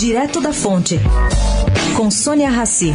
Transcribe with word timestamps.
Direto 0.00 0.40
da 0.40 0.50
Fonte, 0.50 0.98
com 1.94 2.10
Sônia 2.10 2.48
Rassi. 2.48 2.90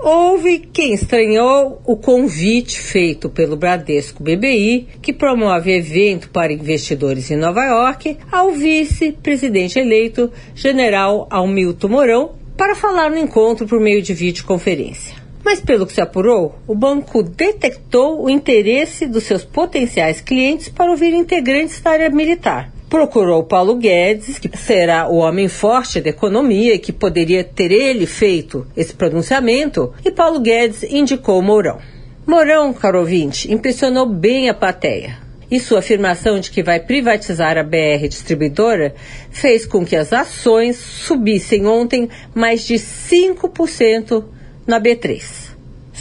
Houve 0.00 0.58
quem 0.58 0.92
estranhou 0.92 1.80
o 1.86 1.96
convite 1.96 2.80
feito 2.80 3.30
pelo 3.30 3.56
Bradesco 3.56 4.24
BBI, 4.24 4.88
que 5.00 5.12
promove 5.12 5.70
evento 5.70 6.28
para 6.30 6.52
investidores 6.52 7.30
em 7.30 7.36
Nova 7.36 7.62
York, 7.62 8.18
ao 8.28 8.50
vice-presidente 8.50 9.78
eleito, 9.78 10.32
general 10.52 11.28
Almilton 11.30 11.86
Mourão, 11.86 12.32
para 12.56 12.74
falar 12.74 13.08
no 13.08 13.18
encontro 13.18 13.68
por 13.68 13.78
meio 13.78 14.02
de 14.02 14.14
videoconferência. 14.14 15.22
Mas, 15.52 15.60
pelo 15.60 15.86
que 15.86 15.92
se 15.92 16.00
apurou, 16.00 16.54
o 16.66 16.74
banco 16.74 17.22
detectou 17.22 18.24
o 18.24 18.30
interesse 18.30 19.06
dos 19.06 19.24
seus 19.24 19.44
potenciais 19.44 20.18
clientes 20.18 20.70
para 20.70 20.90
ouvir 20.90 21.12
integrantes 21.12 21.78
da 21.78 21.90
área 21.90 22.08
militar 22.08 22.72
procurou 22.88 23.44
Paulo 23.44 23.76
Guedes, 23.76 24.38
que 24.38 24.54
será 24.56 25.08
o 25.08 25.16
homem 25.16 25.48
forte 25.48 25.98
da 25.98 26.10
economia 26.10 26.74
e 26.74 26.78
que 26.78 26.92
poderia 26.92 27.42
ter 27.42 27.72
ele 27.72 28.04
feito 28.04 28.66
esse 28.76 28.92
pronunciamento, 28.94 29.94
e 30.04 30.10
Paulo 30.10 30.40
Guedes 30.40 30.82
indicou 30.82 31.40
Mourão. 31.40 31.78
Mourão, 32.26 32.72
caro 32.74 33.00
ouvinte, 33.00 33.50
impressionou 33.50 34.06
bem 34.06 34.50
a 34.50 34.54
plateia. 34.54 35.18
E 35.50 35.58
sua 35.58 35.78
afirmação 35.78 36.38
de 36.38 36.50
que 36.50 36.62
vai 36.62 36.80
privatizar 36.80 37.56
a 37.56 37.62
BR 37.62 38.08
distribuidora 38.08 38.94
fez 39.30 39.64
com 39.64 39.86
que 39.86 39.96
as 39.96 40.12
ações 40.12 40.76
subissem 40.76 41.66
ontem 41.66 42.10
mais 42.34 42.66
de 42.66 42.74
5% 42.74 44.24
na 44.66 44.80
B3. 44.80 45.41